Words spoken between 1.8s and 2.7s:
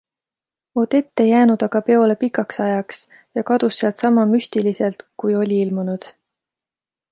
peole pikaks